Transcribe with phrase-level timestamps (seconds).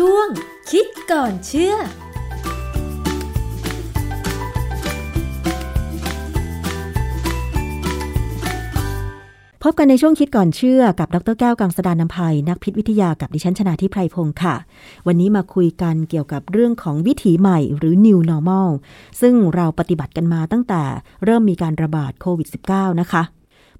[0.00, 0.28] ช่วง
[0.70, 1.78] คิดก่อนเชื่อพ
[9.70, 14.54] บกันในช่วงคิดก่อนเชื่อกับดรแก้วกังสดานนภัย นักพิษวิทยากับดิฉันชนาทิพไพรพงศ์ค่ะ
[15.06, 18.68] วันนี้มาคุยกันเกี่ยวกับเรื่องของวิถีใหม่หรือ New Normal
[19.20, 20.82] ซึ่งเราปฏิบัติกันมาตั้งแต่
[21.24, 23.22] เริ่มมีการระบาดโควิด -19 นะคะ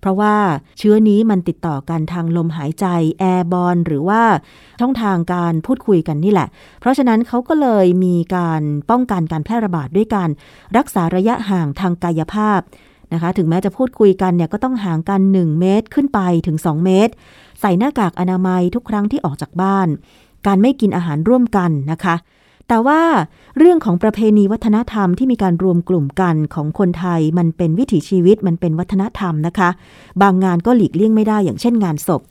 [0.05, 0.37] เพราะว่า
[0.79, 2.87] เชื้อนี้มันติดต่อกันทางลมหายใจ
[3.19, 4.23] แอร์บอลหรือว่า
[4.81, 6.49] ช่องทางการพูดคุยกันนี่แหละ
[6.81, 10.31] เพราะฉะนั้นเขาก็เลยมีการป้องกันการแพร่ระบาดด้วยการ
[10.77, 12.61] รักษาระยะห่างทางกายภาพ
[13.13, 17.13] นะคะ ถึงแม้จะพูดคุยกันเนี่ยก็ต้องห่างกัน 1 เมตรขึ้นไปถึง 2 เมตร
[17.61, 19.89] ใส่หน้ากากอนามัยทุกครั้งที่ออกจากบ้าน
[20.47, 22.15] การไม่กินอาหารร่วมกันนะคะ
[22.69, 23.03] แต่ว่า
[23.59, 29.71] เรื่องของประเพณีวัฒนธรรมที่มีการรวมกลุ่มกันของคนไทยมันเป็นวิถีชีวิตมันเป็นวัฒนธรรมนะคะ
[30.23, 32.23] บางงานก็หลีกเลี่ยงไม่ได้อย่างเช่นงานศพ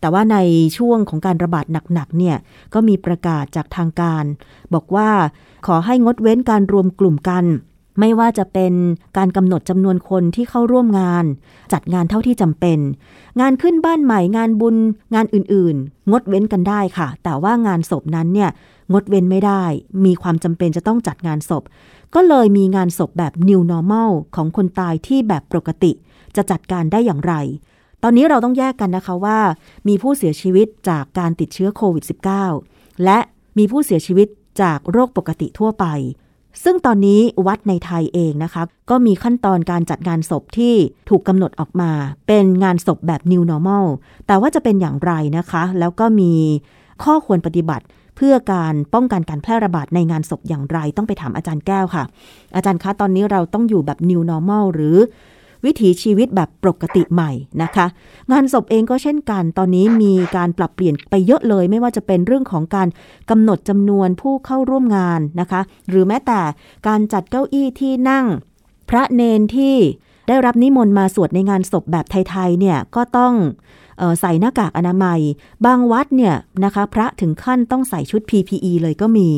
[0.00, 0.36] แต่ว่าใน
[0.78, 1.64] ช่วงของการระบาด
[1.94, 2.36] หนักๆเนี่ย
[2.74, 4.24] ก็มีประกาศจากทางการ
[4.74, 5.10] บอกว่า
[5.66, 7.44] ขอให้งดเว้นการรวมกลุ่มกัน
[8.00, 8.74] ไม่ว่าจะเป็น
[9.16, 11.24] การกำหนดจำนวนคนที่เข้าร่วมงาน
[11.72, 12.78] จัดงานเท่าที่จำเป็น
[13.40, 14.76] งานขึ้นบ้านใหม่งานบุญ
[15.14, 18.50] งานอื่นๆ งดเว้นกันได้ค่ะ แต่ว่างานศพนั้นเนี่ย
[18.92, 19.64] งดเว้นไม่ได้
[20.04, 21.62] มีความจำเป็นจะต้องจัดงานศพ
[22.14, 25.92] ก็เลยมีงานศพแบบ new normal ของคนตายที่แบบปกติ
[26.36, 27.34] จะจัดการได้อย่างไร
[28.02, 29.38] ตอนนี้เราต้องแยกกันนะคะว่า
[29.88, 32.04] มีผู้เสียชีวิตจากการติดเชื้อโควิด
[32.52, 33.18] -19 และ
[33.58, 34.28] มีผู้เสียชีวิต
[34.62, 35.86] จากโรคปกติทั่วไป
[36.64, 40.74] ซึ่งตอนนี้วัดในไทยเองนะคะก็มีขั้นตอนการจัดงานศพที่
[41.08, 41.90] ถูกกำหนดออกมา
[42.26, 43.86] เป็นงานศพแบบ new normal
[44.26, 46.32] แต่ว่าจะเป็นอย่างไรนะคะ แล้วก็มี
[47.04, 47.84] ข้อควรปฏิบัติ
[48.20, 52.04] เพื่อการป้องกันการแพร่ระบาดในงานศพอย่างไรต้องไปถามอาจารย์แก้วค่ะ
[52.56, 54.96] อาจารย์คะตอนนี้เราต้องอยู่แบบ new normal หรือ
[55.64, 57.30] วิถีชีวิตแบบปกติใหม่
[57.62, 57.86] นะคะ
[58.32, 62.88] งานศพเองก็เช่นกัน ตอนนี้มีการปรับเปลี่ยนไปเยอะเลย ไม่ว่าจะเป็นเรื่องของการ
[63.30, 66.40] กำหนดจำนวนผู้เข้าร่วมงานนะคะ หรือแม้แต่
[66.88, 68.26] การจัดเก้าอี้ที่นั่ง
[68.90, 69.76] พระเนนที่
[70.28, 73.34] ได้รับนิมนต์มาสวดในงานศพแบบไทยๆเนี่ยก็ต้อง
[74.20, 75.20] ใส่หน้ากากอนามัย
[75.66, 76.34] บางวัดเนี่ย
[76.64, 79.28] นะคะพระถึงขั้นต้องใส่ชุด PPE เลยก็มี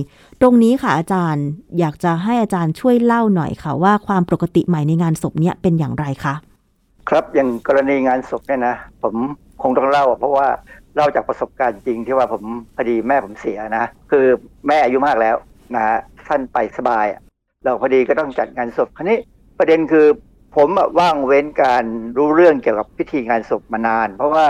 [0.41, 1.47] ตรงนี้ค่ะอาจารย์
[1.79, 6.35] อยากจะให้อาจารย์ช่วยเล่าหน่อยค่ะว่าความปกติใหม่ในงานศพเนี่ยเป็นอย่างไรคะ
[7.09, 9.15] ครับอย่างกรณีงานศพเนี่ยนะผม
[9.63, 10.49] คงต้องเล่าเพราะว่า
[10.97, 12.43] เล่าจากประสบการณ์จริงที่ว่าผม
[12.77, 14.25] พอดีแม่ผมเสียนะคือ
[14.67, 15.37] แม่อายุมากแล้ว
[15.75, 15.85] นะ
[16.29, 17.07] ท่านไปสบาย
[17.65, 19.19] เราพอดีก็ต้องจัดงานศพคราวนี้
[19.59, 20.07] ประเด็นคือ
[20.57, 20.69] ผม
[20.99, 21.85] ว่างเว้นการ
[22.17, 24.47] รู้เรื่องเกี่ยวกับพิธีงานศพมานาน เพราะว่า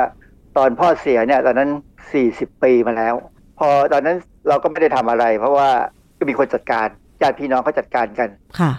[0.57, 1.71] ตอนพ่อเสียเนี่ยตอนนั้น
[2.13, 3.15] สี่สิบปีมาแล้ว
[3.59, 4.17] พอตอนนั้น
[4.49, 5.71] เราก็ไม่ได้ทำอะไร เพราะว่า
[6.19, 6.87] ก็มีคนจัดการ
[7.23, 8.29] ญาติพี่น้องเขาจัดการกัน
[8.59, 8.73] ค่ะ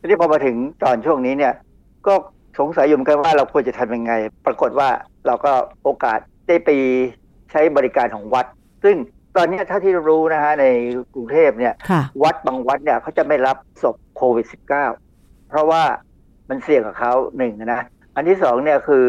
[0.00, 1.52] ทีนี้พอมาถึงตอนช่วงนี้เนี่ย
[2.06, 2.14] ก็
[2.58, 4.12] สงสัยอยู่เหมือนกันว่าเราควรจะทำยังไง
[4.46, 4.88] ปรากฏว่า
[5.26, 6.70] เราก็โอกาสได้ไป
[7.50, 8.46] ใช้บริการของวัด
[8.84, 8.96] ซึ่ง
[9.36, 10.66] ตอนนี้ถ้าที่รู้นะฮะใน
[11.14, 11.74] กรุงเทพเนี่ย
[12.22, 15.82] วัดบางวัดเนี่ยเขาจะไม่รับศพโควิด -19 เพราะว่า
[16.50, 17.82] มันเสี่ยงกับเขาหนึ่งนะ
[18.14, 19.04] อันที่สองเนี่ยคือ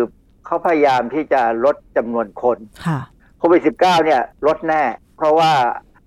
[0.45, 2.57] เขาพยายามที่จะลดจำนวนคน
[3.39, 4.83] โควิดสิบเก้าเนี่ยลดแน่
[5.17, 5.51] เพราะว่า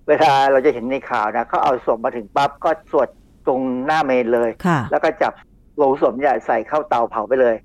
[0.07, 3.07] เวลาเราจะเห็นในข่าวนะเขาเอาศพมาถึงปั๊บก็สวด
[3.47, 4.49] ตรงหน้าเมนเลย
[4.91, 5.33] แล้วก็จับ
[5.77, 7.55] โลงศพเนี่ยใส่เข้าเตาเผาไปเลย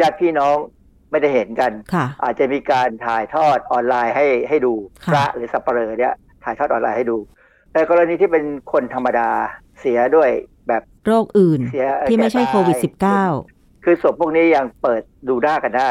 [0.00, 0.56] ญาติพี่น้อง
[1.10, 1.72] ไม่ได้เห็นกัน
[2.22, 4.74] อาจจะมีการถ่ายทอดออนไลน์ให้ให้ดู
[5.12, 7.18] พระหรือสัปเหร่อเนี่ยถ่ายทอดออนไลน์ให้ดู
[7.72, 9.28] แต่กรณีที่เป็นคนธรรมดา
[9.80, 10.55] เสียด้วยแบบ
[11.06, 11.60] โรคอื่น
[12.08, 12.76] ที่ไม่ใช่โควิด
[13.30, 15.90] -19 คือศพพวกนี้ยังเปิดดูได้กันได้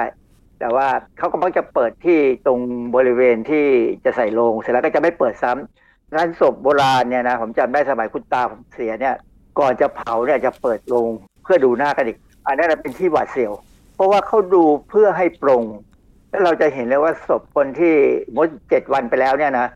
[0.60, 0.88] แต่ว่า
[1.18, 2.60] เขาก็มักจะเปิดที่ตรง
[2.96, 3.66] บริเวณที่
[4.06, 9.16] จะใส่ลงเสร็จแล้วก็จะไม่เปิดซ้ำงานศพโบราณเนี่ยนะผมจำได้สมัยคุณตาผมเสียเนี่ย
[9.60, 11.08] ก่อนจะเผาเนี่ยจะเปิดลง
[11.44, 13.54] เพื่อดูหน้ากันอีก อันนั้นเป็นที่หวาดเสียว
[13.96, 15.64] เพราะว่าเขาดูเพื่อให้ปรง
[16.30, 17.94] แล้วเราจะเห็นเลยว่าศพคนที่
[18.36, 19.68] มดเจ็ดวันไปแล้วเนี่ยนะ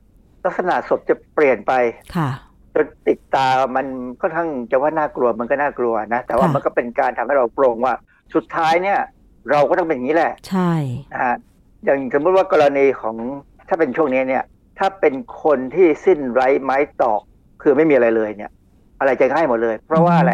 [0.43, 1.73] ลักษณะศพจะเปลี่ยนไป
[2.15, 2.29] ค่ะ
[2.75, 3.85] จนติดตามัน
[4.21, 7.93] ก็ทั้งจะว่าน่ากลัวมันก็น่ากลัวนะ แต่ว่ามันก็เป็นการทำให้เราโปร่งว่า
[8.35, 8.99] สุดท้ายเนี่ย
[9.51, 10.73] เราก็ต้องเป็นอย่างนี้แหละ ใช่
[11.13, 11.35] นะฮะ
[11.85, 13.15] อย่างสมมติว่ากรณีของ
[13.67, 14.43] ถ้าเป็นช่วงนี้เนี่ย
[14.79, 15.13] ถ้าเป็น
[15.43, 17.21] คนที่สิ้นไร้ไม้ตอก
[17.61, 18.51] คือไม่มีอะไรเลยเนี่ย
[18.99, 20.33] อะไรจะง่ายหมดเลย เพราะว่าอะไร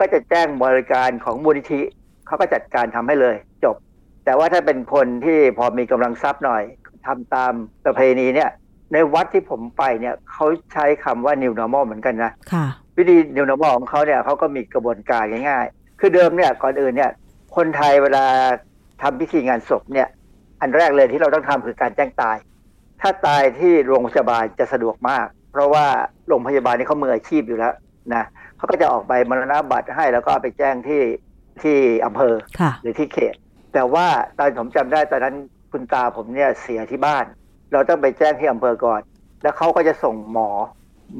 [0.00, 1.80] ก็จะแจ้งบริการของมูลนิธิ
[2.26, 3.76] เขาก็จัดการทำให้เลย จบ
[4.24, 6.62] แต่ว่าถ้าเป็นคนที่พอมีกำลังทรัพย์หน่อย
[7.06, 7.52] ทำตาม
[7.84, 8.50] ประเพณีเนี่ย
[8.92, 17.10] ในวัดที่ผมไปเนี่ยเขาใช้คำว่า new normal เหมือนกันนะค่ะวิธี new normal ของเขาเนี่ยเขาก็มีกระบวนการง่ายๆ คือเดิมเนี่ยก่อนอื่นเนี่ย
[17.56, 18.24] คนไทยเวลา
[19.02, 20.08] ทำพิธีงานศพเนี่ย
[20.60, 22.36] อันแรกเลยที่เราต้องทำคือการแจ้งตาย
[23.00, 25.86] ถ้าตายที่โรงพยาบาลจะสะดวกมาก เพราะว่า
[26.28, 27.74] โรงพยาบาลนี่เขามืออาชีพอยู่แล้ว
[28.14, 28.24] นะ
[28.56, 31.02] เขาก็จะออกใบมรณบัตรให้แล้วก็ไปแจ้งที่
[31.62, 31.76] ที่
[32.06, 32.34] อำเภอ
[32.82, 33.34] หรือที่เขต
[33.74, 34.06] แต่ว่า
[34.38, 35.34] ตอนผมจำได้ตอนนั้น
[35.72, 37.24] คุณตาผมเนี่ยเสียที่บ้าน
[37.72, 39.00] เราต้องไปแจ้งที่อำเภอก่อน
[39.42, 40.48] แล้วเขาก็จะส่งหมอ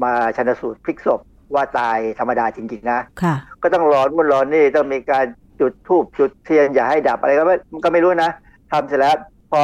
[0.03, 1.19] มาชันสูตรพลิกศพ
[1.55, 5.25] ว่าตายธรรมดาจริงๆนะค่ะ ก็ต้องร้อนมุนร้อนนี่ต้องมีการ
[5.59, 8.31] จุดธูปจุดเทียนอย่าให้ดับอะไรก็ไม่ก็ไม่รู้นะ
[8.71, 9.15] ทำเสร็จแล้ว
[9.51, 9.63] พอ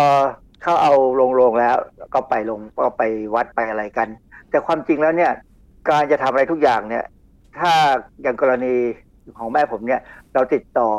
[0.61, 1.75] เข้าเอาลงโรงแล้ว
[2.13, 3.03] ก็ไปลงก็ไป
[3.35, 4.07] วัดไปอะไรกัน
[4.49, 5.31] แต่ความจริงแล้วเนี่ย
[5.89, 7.03] การจะทำอะไรทุกอย่างเนี่ย
[7.59, 7.71] ถ้า
[8.21, 8.75] อย่างกรณี
[9.37, 10.01] ของแม่ผมเนี่ย
[10.33, 10.89] เราติดต่อ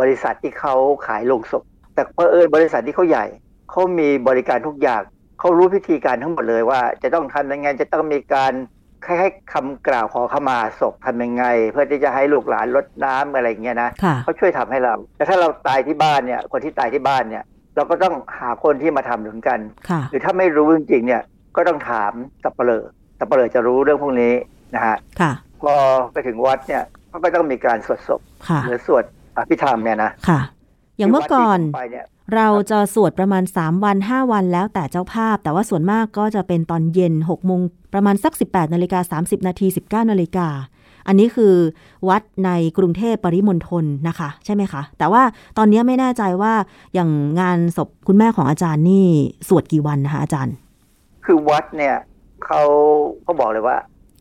[0.00, 0.74] บริษัทที่เขา
[1.06, 1.62] ขายโลงศพ
[1.94, 3.26] แต่เพอเอิญบริษัทที่เขาใหญ่
[3.70, 5.02] เขามีบริการทุกอย่าง
[5.46, 8.52] เขารู้พิธีการทั้งหมดเลยว่า จะต้องทำยังไงจะต้องมีการ
[9.04, 17.44] คล้ายๆคำกล่าวขอขมาศพทำยังไง เพื่อที่จะให้ลูกหลานลดน้ำอะไรอย่างเงี้ยนะค่ะเขาช่วยทำให้เราแต่ถ้าเราตายที่บ้านเนี่ย คนที่ตายที่บ้านเนี่ย
[17.76, 19.58] เราก็ต้องหาคนที่มาทำเหมือนกัน
[19.90, 21.22] ค่ะหรือถ้าไม่รู้จริงๆเนี่ย
[21.56, 22.84] ก็ต้องถามสับเปลอ
[23.18, 24.34] สับเปลอจะรู้เรื่องพวกนี้
[24.74, 25.32] นะฮะค่ะ
[25.62, 25.74] พอ
[26.12, 29.04] ไปถึงวัดเนี่ยเขาก็ต้องมีการสวดศพค่ะหรือสวด
[29.36, 30.40] อภิธรรมเนี่ยนะค่ะ
[30.98, 37.60] อย่างเมื่อก่อนที่วัดที่ผมไปเนี่ย เราจะสวดประมาณ 3 วัน 5 วันแล้วแต่เจ้าภาพ แต่ว่าส่วนมากก็จะเป็นตอนเย็น6โมง
[37.94, 40.48] ประมาณสัก 18นาฬิกา30 นาที 19นาฬิกา
[41.06, 41.54] อันนี้คือ
[42.08, 45.22] วัดในกรุงเทพปริมณฑลนะคะ ใช่ไหมคะ แต่ว่า
[45.58, 46.52] ตอนนี้ไม่แน่ใจว่า
[46.94, 49.06] อย่างงานศพคุณแม่ของอาจารย์นี่
[49.48, 50.54] สวดกี่วันนะคะอาจารย์
[51.24, 51.96] คือวัดเนี่ย
[52.44, 52.60] เขา
[53.22, 53.76] เขาบอกเลยว่า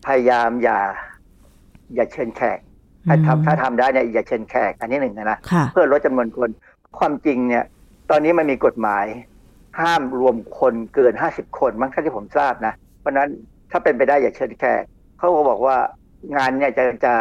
[0.06, 0.80] พยายามอย่า
[1.96, 2.60] อย่าเชิญแขก
[3.08, 6.50] ถ้าอืมทำถ้าทำได้เนี่ยอย่าเชิญแขก อันนี้หนึ่งนะค่ะเพื่อลดจำนวนคน
[6.98, 7.66] ความจริงเนี่ย
[8.10, 9.06] ตอนนี้มันมีกฎหมาย
[9.82, 13.30] ห้ามรวมคนเกินห้าสิบคนมั้งถ้าที่ผมทราบนะ เพราะฉะนั้น
[13.72, 14.84] ถ้าเป็นไปได้อย่าเชิญแขก
[15.18, 15.78] เขาก็บอกว่า
[16.36, 17.14] งานเนี่ยจะจะ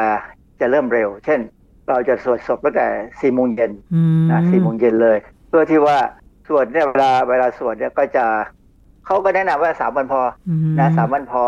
[0.61, 1.41] จะเริ่มเร็ว เช่น
[1.89, 2.87] เราจะสวดศพตั้งแต่
[3.21, 5.99] สี่โมงเย็นอืมนะสี่โมงเย็นเลย เพื่อที่ว่า
[6.49, 8.25] สวดเนี่ยเวลาเวลาสวดเนี่ยก็จะ
[9.07, 11.45] เขาก็แนะนำว่าสามวันพออืนะสามวันพอ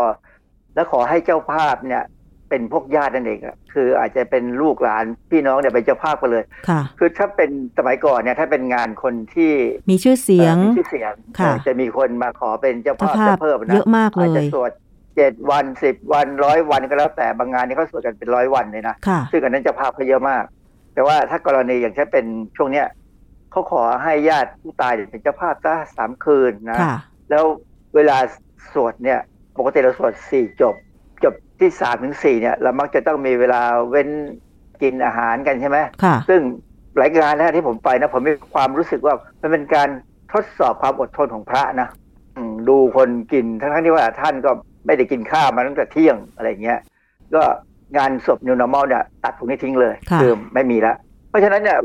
[0.75, 2.03] แล้วขอให้เจ้าภาพเนี่ย
[2.49, 9.51] เป็นพวกญาตินั่นเองอะคืออาจจะเป็นลูกหลานพี่น้องเนี่ยเป็นเจ้าภาพกันเลยค่ะ คือถ้าเป็นสมัยก่อนเนี่ยถ้าเป็นงานคนที่
[9.89, 14.71] มีชื่อเสียงอ่อมีชื่อเสียงค่ะเออจะมีคนมาขอเป็นเจ้าเจ้าภาพภาพจะเพิ่มนะเยอะมากเลอาจจะยสวด
[15.15, 20.43] เจ็ดวันสิบวันร้อยวันก็แล้วแต่บางงานนี่เขาสวดกันเป็นร้อยวันเลยนะค่ะซึ่งอันนั้นเจ้าภาพเขาเยอะมาก
[20.93, 22.25] แต่ว่าถ้ากรณีอย่างเช่นเป็น
[22.57, 22.87] ช่วงเนี้ย
[23.51, 26.95] เขาขอให้ญาติผู้ตายเนี่ยเป็นเจ้าภาพซะสามคืนนะค่ะ
[27.29, 27.43] แล้ว
[27.95, 28.17] เวลา
[28.73, 29.19] สวดเนี่ย
[29.57, 30.75] ปกติเราสวดสี่จบจบ
[31.59, 34.09] ที่สามถึงสี่เนี่ย เรามักจะต้องมีเวลาเว้น
[34.81, 36.41] กินอาหารกันใช่ไหมค่ะ ซึ่ง
[36.97, 39.89] หลายงานนะที่ผมไปนะผมมีความรู้สึกว่ามันเป็นการ
[40.33, 41.87] ทดสอบความอดทนของพระนะ
[42.37, 44.51] อืมดูคนกินทั้งๆที่ว่าท่านก็
[44.85, 46.79] ไม่ได้กินข้าวมาตั้งแต่เที่ยงอะไรเงี้ย
[47.35, 47.43] ก็
[47.97, 50.97] งานศพ New Normal เนี่ยตัดตรงนี้ทิ้งเลยค่ะอไม่มีแล้ว
[51.29, 51.77] เพราะฉะนั้นเนี่ย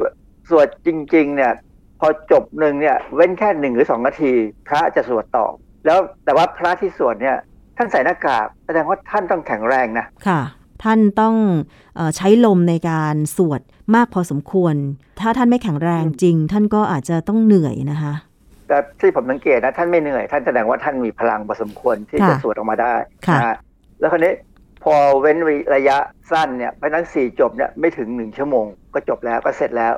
[0.51, 1.53] สวดจริง ๆ เนี่ย
[2.01, 4.33] พอจบหนึ่งเนี่ย เว้นแค่หนึ่งหรือสองนาที
[4.69, 5.47] พระจะสวดต่อ
[5.87, 7.37] แล้วแต่ว่าพระที่สวดเนี่ย
[7.77, 10.41] ท่านใส่หน้ากากแสดงว่าท่านต้องแข็งแรงนะค่ะ
[10.85, 11.35] ท่านต้อง
[11.97, 13.61] เออใช้ลมในการสวด
[13.95, 14.75] มากพอสมควร
[15.21, 18.13] ถ้าท่านไม่แข็งแรงจริง ท่านก็อาจจะต้องเหนื่อยนะคะ
[18.69, 22.95] แต่ที่ผมสังเกตนะท่านไม่เหนื่อย ท่านแสดงว่าท่านมีพลังพอสมควรที่ค่ะจะสวดออกมาได้
[23.27, 23.57] ค่ะนะฮะ
[24.01, 24.33] แล้วคราวนี้
[24.85, 25.39] พอเว้น
[25.75, 25.97] ระยะ
[26.31, 28.65] สั้นเนี่ยเพราะฉะนั้นสี่จบเนี่ยไม่ถึงหนึ่งชั่วโมง
[28.95, 29.95] ก็จบแล้วก็เสร็จแล้ว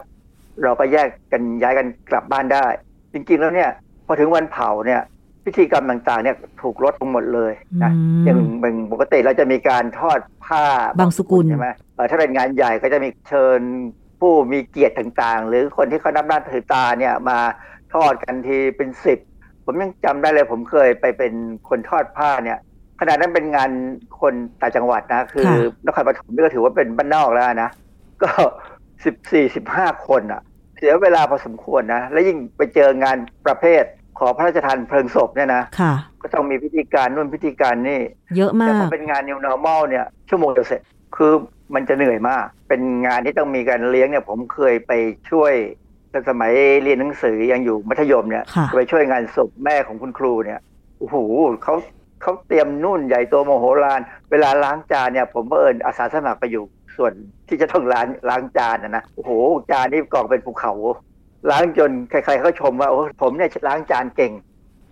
[0.62, 2.66] เราก็แยกกันย้ายกันกลับบ้านได้
[3.12, 3.70] จริงๆแล้วเนี่ย
[4.06, 5.00] พอถึงวันเผาเนี่ย
[5.44, 7.52] พิธีกรรมต่างๆเนี่ยถูกลดลงหมดเลย
[7.82, 10.64] นะอืมอย่างเป็นปกติเราจะมีการทอดผ้า
[10.98, 13.60] บางสกุลใช่ไหมเออถ้าเป็นงานใหญ่ก็จะมีเชิญ
[14.20, 17.38] ผู้มีเกียรติต่างๆ หรือคนที่เขานับหน้าถือตาเนี่ยมา
[17.94, 19.18] ทอดกันทีเป็นสิบ
[19.64, 21.32] ผมยังจำได้เลยผมเคยไปเป็น
[21.68, 22.58] คนทอดผ้าเนี่ย
[23.00, 23.70] ขณะนั้นเป็นงาน
[24.20, 27.70] คนต่างจังหวัดนะ คือค่ะนครปฐมนี่ก็ถือว่าเป็นบ้านนอกแล้วนะ
[28.22, 28.30] ก็
[29.04, 30.40] สิบสี่สิบห้าคนอะ
[30.76, 33.84] เสียเวลาพอสมควรนะ แล้วยิ่งไปเจองานประเภท
[34.18, 35.92] ขอพระราชทานเพลิงศพเนี่ยนะค่ะ
[36.22, 38.00] ก็ต้องมีพิธีการนู่นพิธีการนี่
[38.36, 40.80] เยอะแต่มาพอกเป็นงาน new normal เนี่ยชั่วโมงเดียวเสร็จ
[41.16, 41.32] คือ
[41.74, 44.92] มันจะเหนื่อยมาก เป็นงานที่ต้องมีการเลี้ยงเนี่ย ผมเคยไป
[45.30, 45.52] ช่วย
[46.12, 46.52] ตอนสมัย
[46.82, 50.60] เรียนหนังสือยังอยู่มัธยมเนี่ยค่ะไปช่วยงานศพแม่ของคุณครูเนี่ย
[50.98, 51.16] โอ้โห
[51.64, 51.74] เขา
[52.22, 56.64] เขาเตรียมนุ่นใหญ่โตโมโหลาน เวลาล้างจานเนี่ย ผมก็เอิญอาสาสมัครไปอยู่
[56.96, 57.12] ส่วน
[57.48, 59.30] ที่จะต้องล้างล้างจานนะนะโอ้โห
[59.70, 60.72] จานนี่กองเป็นภูเขา
[61.50, 64.32] ล้างจนใครๆเขาชมว่าโอ้ผมเนี่ยล้างจานเก่ง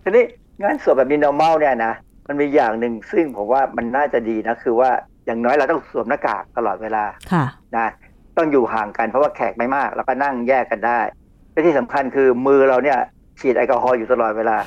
[0.03, 0.25] ทีนี้
[0.61, 1.93] งานศพแบบนี้ normal เนี่ยนะ
[2.27, 4.89] มันมีอย่างหนึ่งซึ่งผมว่ามันน่าจะดีนะคือว่า
[5.25, 7.45] อย่างน้อยเราต้องสวมหน้ากากตลอดเวลาค่ะ
[7.75, 7.87] นะ
[8.37, 10.99] ต้องอยู่ห่างกันเพราะว่าแขกไม่มาก แล้วก็นั่งแยกกันได้
[11.51, 12.99] และที่สำคัญคือมือเราเนี่ย
[13.39, 14.57] ฉีดแอลกอฮอล์อยู่ตลอดเวลา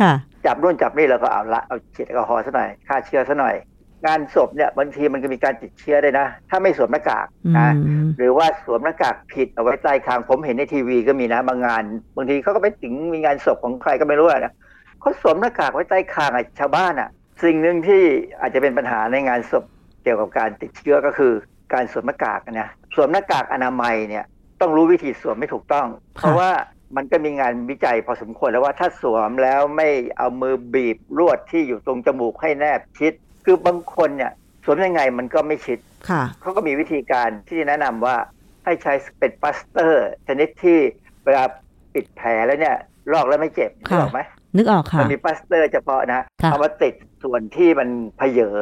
[0.00, 0.12] ค่ะ
[0.46, 3.54] จับนู่นจับนี่เราก็เอาละเอาฉีดแอลกอฮอล์ซะหน่อยฆ่าเชื้อซะหน่อย
[4.04, 7.72] งานศพเนี่ยบางทีมันก็มีการติดเชื้อได้นะ ถ้าไม่สวมหน้ากากอืนะ
[8.04, 11.82] มหรือว่าสวมหน้ากากผิดเอาไว้ใต้คางผมเห็นในทีวีก็มีนะบางงาน
[12.16, 14.54] บางทีเขาก็ไปถึงมีงานศพของใครก็ไม่รู้อะนะ
[15.00, 17.08] เขาสวมหน้ากากไว้ใต้คางอะชาวบ้านอะ
[17.44, 18.02] สิ่งหนึ่งที่
[18.40, 19.64] อาจจะเป็นปัญหาในงานศพ
[20.02, 21.32] เกี่ยวกับการติดเชื้อก็คือ
[21.74, 24.24] การสวมหน้ากากนะสวมหน้ากากอนามัยเนี่ย
[24.60, 25.86] ต้องรู้วิธีสวมไม่ถูกต้อง
[26.16, 26.50] เพราะว่า
[26.96, 33.12] มันก็มีงานวิจัยพอสมควรแล้วว่าถ้าสวมแล้วไม่เอามือบีบลวดที่อยู่ตรงจมูกให้แนบชิด
[33.48, 34.32] คือบางคนเนี่ย
[34.64, 35.78] สวมยังไงมันก็ไม่ชิด
[36.10, 38.16] ค่ะเขาก็มีวิธีการที่แนะนำว่า
[38.64, 40.78] ให้ใช้เป็นพลาสเตอร์ชนิดที่
[41.24, 41.44] เวลา
[41.94, 42.76] ปิดแผลแล้วเนี่ย
[43.12, 44.20] ลอกแล้วไม่เจ็บนึกค่ะออกไหม
[44.56, 48.56] นึกออกมัค่ะนมีพลาสเตอร์เฉพาะนะค่ะเอามาติดส่วนที่มันเผยอ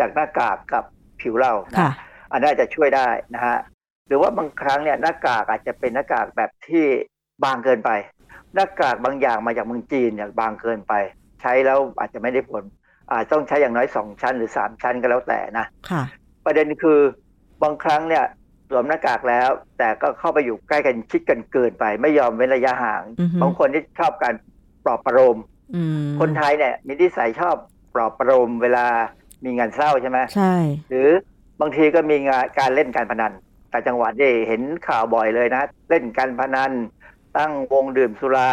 [0.00, 0.84] จากหน้ากากกับ
[1.20, 1.90] ผิวเรานะค่ะ
[2.32, 3.58] อันนั้นจะช่วยได้นะฮะ
[4.06, 6.84] หรือว่าบางครั้งเนี่ยหน้ากากอาจจะเป็นหน้ากากแบบที่
[7.44, 7.90] บางเกินไป
[8.54, 10.94] หน้ากากบางอย่างมาจากเมืองจีนเนี่ยบางเกินไป
[11.40, 12.64] ใช้แล้วอาจจะไม่ได้ผล
[13.10, 16.02] อาจต้องใช้อย่างน้อยสองชั้นหรือสามชั้นก็แล้วแต่นะค่ะ
[16.46, 16.98] ประเด็นคือ
[17.62, 18.24] บางครั้งเนี่ย
[18.68, 24.34] สวมหน้ากากแล้ว แต่ก็เข้าไปอยู่ใกล้กันชิดกันเกินไป ไม่ยอมเว้นระยะห่างอือฮึบางคนที่ชอบการ
[24.84, 25.36] ปลอบประโลม
[25.74, 27.56] อืมคนไทยเนี่ยมีนิสัยชอบ
[27.94, 28.86] ปลอบประโลมเวลา
[29.44, 30.54] มีงานเศร้าใช่ไหมใช่
[30.90, 31.08] หรือ
[31.60, 33.32] บางทีก็มีงานการเล่นการพนัน
[33.70, 36.72] แต่างจังหวัดนี่เห็นข่าวบ่อยเลยนะ เล่นการพนัน
[37.38, 38.50] ตั้งวงดื่มสุรา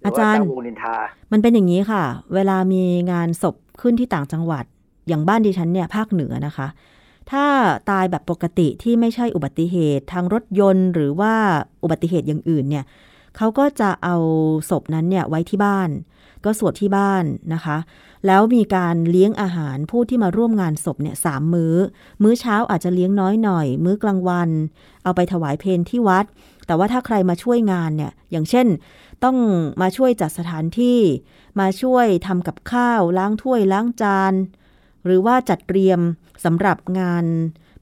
[0.00, 0.96] หรือว่าตั้งวงนินทา
[1.32, 4.64] มันเป็นอย่างนี้ค่ะ เวลามีงานศพ ขึ้นที่ต่างจังหวัด
[5.08, 6.68] อย่างบ้านดิฉันเนี่ยภาคเหนือนะคะ
[7.30, 7.44] ถ้า
[7.90, 11.34] ตายแบบปกติที่ไม่ใช่อุบัติเหตุทางรถยนต์ หรือว่า
[11.82, 12.84] อุบัติเหตุอย่างอื่นเนี่ย
[13.36, 14.16] เขาก็จะเอา
[14.70, 15.88] ศพนั้นเนี่ยไว้ที่บ้าน
[16.44, 17.24] ก็สวดที่บ้าน
[17.54, 17.78] นะคะ
[18.26, 21.74] แล้วมีการเลี้ยงอาหารผู้ที่มาร่วมงานศพเนี่ยสามมื้อ
[22.22, 24.50] มื้อเช้าอาจจะเลี้ยงน้อยหน่อย มื้อกลางวัน
[25.04, 26.24] เอาไปถวายเพลที่วัด
[26.66, 28.66] แต่ว่าถ้าใครมาช่วยงานเนี่ยอย่างเช่น
[29.24, 29.36] ต้อง
[29.82, 31.00] มาช่วยจัดสถานที่
[31.60, 34.32] มาช่วยทำกับข้าวล้างถ้วยล้างจาน
[35.04, 36.00] หรือว่าจัดเตรียม
[36.44, 37.24] สำหรับงาน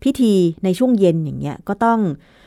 [0.03, 0.35] พิธี
[0.65, 2.01] ในช่วงเย็นอย่างเงี้ยก็ต้อง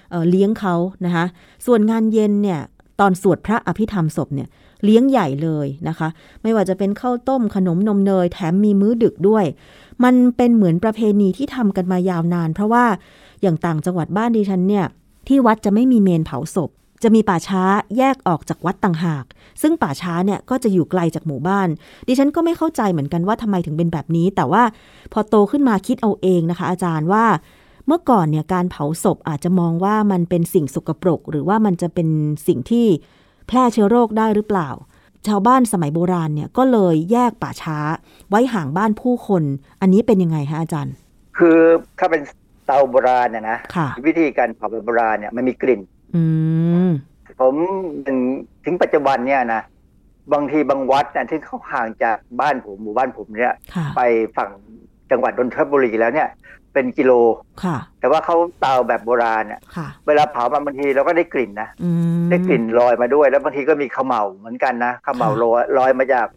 [0.09, 1.25] เอเลี้ยงเขานะคะ
[1.65, 2.59] ส่วนงานเย็นเนี่ย
[2.99, 4.49] ตอนสวดพระอภิธรรมศพเนี่ย
[4.83, 6.07] เลี้ยงใหญ่เลยนะคะ
[6.41, 9.45] ไม่ว่าจะเป็นข้าวต้มขนมนมเนย แถมมีมื้อดึกด้วย
[10.03, 12.85] มันเป็นเหมือนประเพณีที่ทำกันมายาวนาน เพราะว่า
[13.41, 14.85] อย่างต่างจังหวัดบ้านดิฉันเนี่ย
[15.27, 16.69] ที่วัดจะไม่มีเมนเผาศพ
[17.03, 17.63] จะมีป่าช้า
[17.97, 19.25] แยกออกจากวัดต่างหาก
[19.61, 21.67] ซึ่งป่าช้าเนี่ยก็จะอยู่ไกลจากหมู่บ้าน
[22.07, 24.63] ดิฉันก็ไม่เข้าใจเหมือนกันว่าทำไมถึงเป็นแบบนี้ แต่ว่า
[25.13, 27.25] พอโตขึ้นมาคิดเอาเองนะคะ อาจารย์ว่า
[27.87, 32.07] เมื่อก่อนเนี่ยการเผาศพอาจจะมองว่ามันเป็นสิ่งสกปรก หรือว่ามันจะเป็น
[32.47, 32.85] สิ่งที่
[33.47, 34.69] แพร่เชื้อโรคได้หรือเปล่า
[35.27, 37.77] ชาวบ้านสมัยโบราณเนี่ยก็เลยแยกป่าช้า
[38.29, 39.43] ไว้ห่างบ้านผู้คน
[39.81, 40.93] อันนี้เป็นยังไงคะอาจารย์
[41.37, 41.57] คือ
[41.99, 42.21] ถ้าเป็น
[42.65, 45.81] เตาโบราณเนี่ยนะค่ะวิธีการเผาแบบโบราณเนี่ยมันมีกลิ่น
[46.15, 46.23] อื
[46.87, 46.91] ม
[47.41, 47.55] ผม
[48.07, 48.19] ถึง
[48.65, 49.61] ถึงปัจจุบันเนี่ยนะ
[50.33, 54.01] บางทีบางวัดเนี่ยที่เขาห่างจากบ้านผมหมู่บ้านผมเนี่ยค่ะไป
[54.37, 54.49] ฝั่ง
[55.11, 56.29] จังหวัดนนทบุรีแล้วเนี่ย
[56.77, 57.13] เป็นกิโล
[57.63, 66.27] ค่ะ แต่ว่าเขาเตาแบบโบราณเนี่ยค่ะเวลาเผามาบางทีเราก็ได้กลิ่นนะอืมได้กลิ่นลอยมาด้วย แล้วบางทีก็มีเขมเหลาเหมือนกันนะเขมเหลาค่ะลอยลอยมาจาก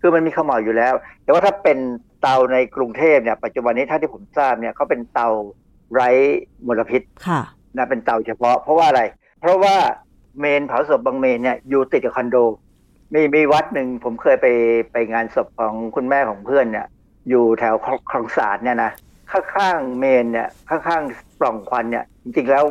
[0.00, 1.78] คือมันมีเขมเหลาอยู่แล้ว แต่ว่าถ้าเป็น
[2.22, 5.28] เตาในกรุงเทพเนี่ยปัจจุบันนี้ถ้าที่ผมทราบเนี่ยเขาเป็นเตา
[5.94, 6.08] ไร้
[6.66, 7.40] มลพิษค่ะ
[7.76, 9.02] นะเป็นเตาเฉพาะ เพราะว่าอะไร
[9.40, 9.76] เพราะว่า
[10.38, 12.36] เมนเผาศพบางเมนเนี่ยอยู่ติดกับคอนโด
[13.14, 14.46] มีมีวัดหนึ่งผมเคยไป
[14.92, 16.86] ไปงานศพของคุณแม่ของเพื่อนเนี่ย
[17.28, 18.90] อยู่แถวคลองคลองสารเนี่ยนะ
[19.32, 22.64] ข้างๆเมนเนี่ยข้างๆปล่องควันเนี่ยจริงๆแล้ว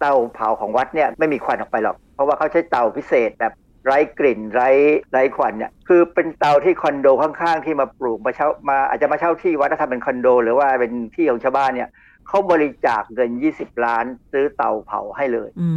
[0.00, 3.52] เตาเผาของวัดเนี่ยไม่มีควันออกไปหรอก เพราะว่าเขาใช้เตาพิเศษแบบ
[3.84, 4.70] ไร้กลิ่นไร้
[5.12, 11.88] ไร้ควันเนี่ยคือเป็นเตาที่คอนโดข้างๆที่มาปลูกมาเช่ามาอาจจะมาเช่าที่วัดถ้าทำเป็นคอนโด หรือว่าเป็นที่ของชาวบ้านเนี่ย
[12.28, 15.68] เขาบริจาคเงิน 20 ล้านซื้อเตาเผาให้เลยอื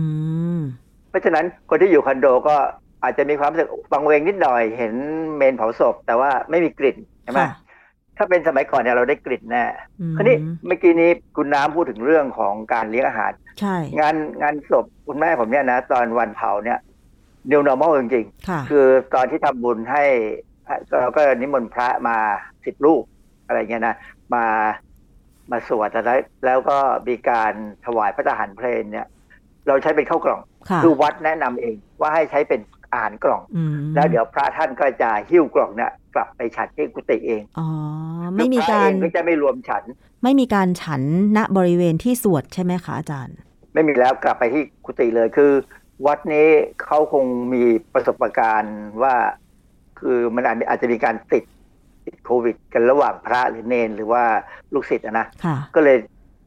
[0.57, 0.59] ม
[1.09, 2.55] เพราะฉะนั้นคนที่อยู่คอนโดก็
[3.03, 4.93] อาจจะมีความรู้สึกบังเวงนิดหน่อยเห็น
[5.35, 7.49] เมนเผาศพ แต่ว่าไม่มีกลิ่นใช่ไหมค่ะ
[8.21, 9.65] ถ้าเป็นสมัยก่อนเนี่ยเราได้กลิ่นแน่
[10.01, 10.35] อืมคราวนี้
[10.67, 16.79] เมื่อกี้นี้คุณน้ำพูดถึงเรื่องของการเลี้ยงอาหาร ใช่ งานงานศพคุณแม่ผมเนี่ยนะ ตอนวันเผาเนี่ย
[17.51, 18.85] new normal จริงค่ะๆคือ
[19.15, 20.03] ตอนที่ทำบุญให้
[20.99, 22.17] เราก็นิมนต์พระมา
[22.65, 23.03] สิบรูป
[23.45, 23.95] อะไรเงี้ยนะ
[24.35, 24.45] มา
[25.51, 26.05] มาสวดแล้ว
[26.45, 27.53] แล้วก็มีการ
[27.85, 29.07] ถวายพระทหารเพลงเนี่ย
[29.67, 32.61] เราใช้เป็นข้าวกล่องค่ะคือวัดแนะนำเองว่าให้ใช้เป็น
[32.91, 37.67] อาหารกล่องอืมแล้วเดี๋ยวพระท่านก็จะหิ้วกล่องเนี่ย กลับไปฉันที่กุฏิเองอ๋อ
[38.35, 39.83] ไม่มีพะการเองก็จะไม่รวมฉัน
[40.23, 41.01] ไม่มีการฉัน
[41.37, 43.35] ณบริเวณที่สวดใช่ไหมคะอาจารย์
[43.73, 45.51] ไม่มีแล้วกลับไปที่กุฏิเลยคือ
[46.05, 46.47] วัดนี้
[46.83, 47.63] เขาคงมี
[47.93, 49.15] ประสบการณ์ว่า
[49.99, 51.43] คือมันอาจอาจจะมีการติด
[52.05, 54.23] ติดโควิด กันระหว่างพระหรือเนนหรือว่า
[54.73, 55.97] ลูกศิษย์อะนะค่ะก็เลย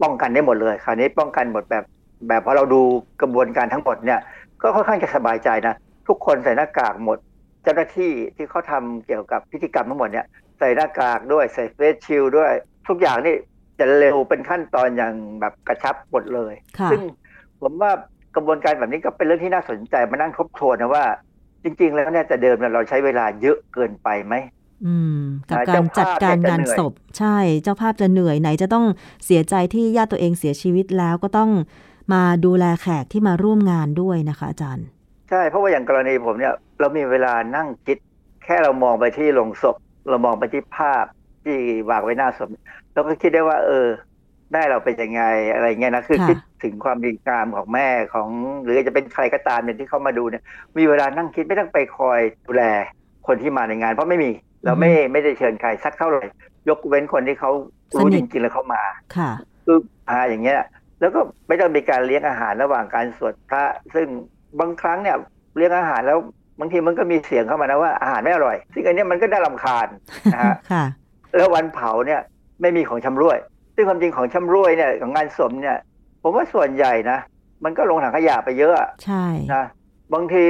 [0.03, 1.85] ป้องกันได้หมดเลย คราวนี้ป้องกันหมดแบบ
[2.29, 2.81] แบบพอเราดู
[3.21, 4.21] กระบวนการทั้งหมดเนี่ย
[4.63, 5.75] ก็ค่อนข้างจะสบายใจนะ
[6.09, 7.19] ทุกคนใส่หน้ากากหมด
[7.65, 10.27] เจ้าหน้าที่ที่เขาทำเกี่ยวกับพิธีกรรมทั้งหมดเนี่ย
[10.59, 12.53] ใส่หน้ากากด้วยใส่เฟสชิลด้วย
[12.89, 13.37] ทุกอย่างนี่
[13.79, 17.01] จะเร็วเป็นขั้นตอนอย่างแบบกระชับหมดเลยค่ะซึ่ง
[17.61, 17.93] ผมว่า
[18.35, 21.05] กระบวนการแบบนี้ก็เป็นเรื่องที่น่าสนใจมานั่งทบทวนนะว่า
[21.63, 24.35] จริง ๆ แล้วเนี่ยแต่เดิมเนี่ยเราใช้เวลาเยอะเกินไปไหม
[24.87, 25.19] อืม
[25.49, 28.85] กับอ่าการเจ้าจัดภาพการเนี่ยจะงานเหนื่อยศพ ใช่ เจ้าภาพจะเหนื่อยไหนจะต้อง
[29.25, 31.51] เสียใจที่ญาติตัวเองเสียชีวิตแล้วก็ต้อง
[32.13, 37.99] มาดูแลแขกที่มาร่วมงานด้วยนะคะอาจารย์ใช่เพราะว่าอย่างกรณีผมเนี่ย เรามีเวลานั่งคิด
[38.45, 39.77] แค่เรามองไปที่โลงศพ
[40.11, 41.05] เรามองไปที่ภาพ
[41.45, 41.57] ที่
[41.91, 42.49] วางไว้หน้าศพ
[42.93, 43.87] เราก็คิดได้ว่า เออ
[44.53, 45.23] แม่เราเป็นยังไง
[45.55, 48.29] อะไรเงี้ยนะคือค่ะคิดถึงความดีงามของแม่ของ
[48.63, 50.43] หรือจะเป็นใครก็ตามเนี่ยที่เข้ามาดูเนี่ย
[50.79, 52.63] มีเวลานั่งคิดไม่ต้องไปคอยดูแล
[53.27, 54.31] คนที่มาในงาน เพราะไม่มี
[54.65, 56.25] เราไม่ไม่ได้เชิญใครสักเท่าไหร่
[56.69, 57.51] ยกเว้นคนที่เขา
[57.95, 58.83] รู้จริงๆแล้วเขามา
[59.17, 59.31] ค่ะ
[59.65, 60.61] คืออ่าอย่างเงี้ย
[61.01, 63.65] แล้วก็ไม่ต้องมีการเลี้ยงอาหารระหว่างการสวดพระ
[63.95, 64.07] ซึ่ง
[64.61, 65.17] บางครั้งเนี่ย
[65.57, 66.19] เลี้ยงอาหารแล้ว
[66.61, 69.89] บางทีมันก็มีเสียงเข้ามานะว่าอาหารไม่อร่อย ซึ่งอันเนี้ยมันก็น่ารำคาญ
[70.35, 70.85] นะฮะค่ะ
[71.37, 72.21] แล้ววันเผาเนี่ย
[72.61, 73.39] ไม่มีของชำร่วย
[73.75, 75.77] ซึ่งความจริงของชำร่วยเนี่ยของงานศพเนี่ย
[76.23, 77.19] ผมว่าส่วนใหญ่นะ
[77.65, 79.65] มันก็ลงถังขยะไปเยอะใช่นะ
[80.15, 80.43] บางที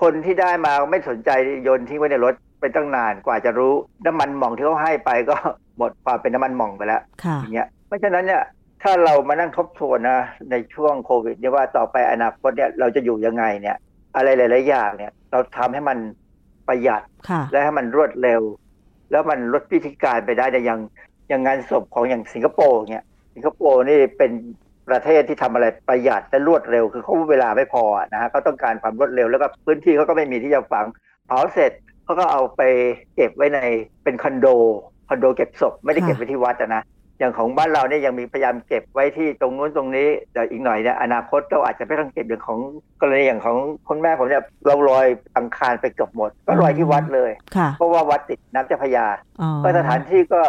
[0.00, 1.30] คนที่ได้มาไม่สนใจ
[1.64, 3.74] โยนทิ้งไว้ในรถไปตั้งนานกว่าจะรู้
[4.06, 5.36] น้ำมันหม่องที่เขาให้ไปก็
[5.76, 8.42] หมดความเป็นน้ำมันหม่องไปแล้วค่ะอย่างเงี้ยเพราะฉะนั้นเนี่ย
[8.82, 10.20] ถ้าเรามานั่งทบทวนนะ
[10.50, 13.76] ในช่วงโควิดเนี่ยว่าต่อไปอนาคตเนี่ยเราจะอยู่ยังไงเนี่ย
[14.16, 15.98] อะไรหลาย ๆ อย่างเนี่ย เราทำให้มัน
[16.68, 18.42] ประหยัดค่ะและให้มันรวดเร็ว
[19.10, 20.80] แล้วมันลดพิธีการไปได้ในอย่าง
[21.28, 24.30] อย่างงานศพของอย่างสิงคโปร์เนี่ยสิงคโปร์นี่เป็น
[24.88, 30.86] ประเทศที่ทำอะไรประหยัดและรวดเร็ว คือเขาเวลาไม่พอนะฮะเขาต้องการความรวดเร็วแล้วก็พื้นที่เขาก็ไม่มีที่จะฝัง
[31.26, 31.72] เผาเสร็จ
[32.04, 32.62] เขาก็เอาไป
[33.14, 33.60] เก็บไว้ใน
[34.04, 34.46] เป็นคอนโด
[35.08, 36.82] คอนโดเก็บศพไม่ได้เก็บไว้ที่วัดอะนะ
[37.20, 42.60] อย่างของบ้านเราเนี่ยยังมีพยายามเก็บไว้ที่ตรงนู้นตรงนี้แต่อีกหน่อยเนี่ยอนาคตเราอาจจะไม่ต้องเก็บอย่างของ
[43.00, 43.56] กรณีอย่างของ
[43.88, 49.06] คุณแม่ผมเนี่ยเราลอยอังคารไปเกือบหมด ก็ลอยที่วัดเลยค่ะเพราะว่าวัดติดน้ำเจ้าพระยา
[49.40, 50.40] อ๋อก็สถานที่ก็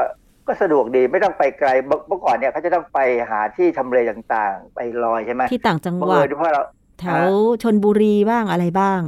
[0.48, 3.00] ก็สะดวกดีไม่ต้องไปไกลเมื่อเมื่อก่อนเนี่ยเขาจะต้องไป
[3.30, 6.63] หาที่ทำเลต่างๆ ไปลอยใช่ไหมที่ต่างจังบัหงวัเอิดญเพราะเรา
[7.00, 7.22] แถว
[7.63, 9.01] ชนบุรีบ้างอะไรบ้าง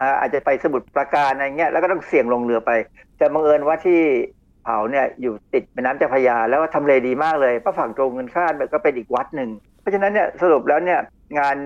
[0.00, 2.70] อ่าอาจจะไปสมุทรปราการอะไรเงี้ยแล้วก็ต้องเสี่ยงลงเรือไป
[3.18, 4.00] แต่บังเอิญว่าที่
[4.37, 11.00] เผาเนี่ยอยู่ติดแม่น้ำเจ้าพระยาแล้วก็ทำเลดีมากเลยเพราะฝั่งตรงกันข้ามเนี่ยก็เป็นอีกวัดหนึ่ง เพราะฉะนั้นเนี่ยสรุปแล้วเนี่ย
[11.38, 11.56] งาน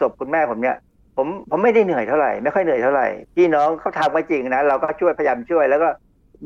[0.00, 0.76] ศพคุณแม่ผมเนี่ย
[1.16, 5.88] ผมผมไม่ได้เหนื่อยเท่าไหร่ไม่ค่อยเหนื่อยเท่าไหร่พี่น้องเขาทำก็จริงนะเราก็ช่วยพยายามช่วย แล้วก็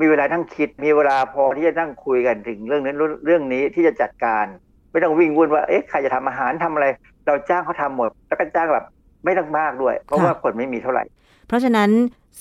[0.00, 4.46] มีเวลาทั้งคิด มีเวลาพอที่จะนั่งคุยกันถึงเรื่องนั้นเรื่องนี้ที่จะจัดการ
[4.90, 6.87] ไม่ต้องวิ่งวุ่นว่าเอ๊ะใครจะทำอาหารทำอะไร
[7.26, 8.85] เราจ้างเขาทำหมดแล้วก็จ้างแบบ
[9.24, 11.05] ไม่ต้องมากด้วย เพราะค่ะว่าคนไม่มีเท่าไหร่
[11.48, 11.90] เพราะฉะนั้น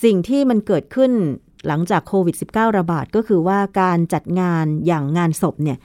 [0.03, 1.12] สิ่งที่มันเกิดขึ้น
[1.67, 5.78] หลังจากโควิด -19 ระบาดก็คือว่าการจัดงานอย่างงานศพเนี่ย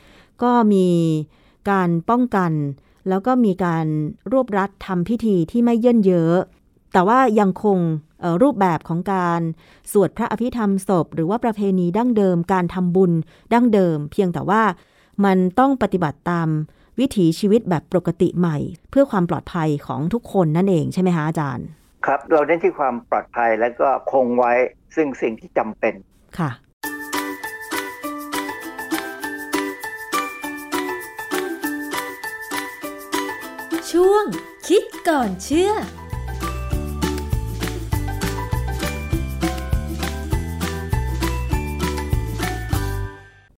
[0.42, 0.88] ก็มี
[1.70, 2.52] การป้องกัน
[3.08, 3.86] แล้วก็มีการ
[4.32, 6.36] รวบรัดทำพิธีที่ไม่เยิ่นเยอะ
[6.92, 7.78] แต่ว่ายังคง
[8.42, 9.40] รูปแบบของการ
[9.92, 13.12] สวดพระอภิธรรมศพ หรือว่าประเพณีดั้งเดิม การทำบุญ
[13.52, 14.62] ดั้งเดิม เพียงแต่ว่า
[15.24, 16.48] มันต้องปฏิบัติตาม
[17.00, 18.56] วิถีชีวิตแบบปกติใหม่
[18.90, 21.66] เพื่อความปลอดภัยของทุกคนนั่นเองใช่ไหมคะอาจารย์
[22.06, 24.52] ครับ เราเน้นที่ความปลอดภัยแล้วก็คงไว้
[24.96, 25.94] ซึ่งสิ่งที่จำเป็น
[26.38, 26.50] ค่ะ
[33.90, 34.24] ช่วง
[34.68, 35.72] คิดก่อนเชื่อ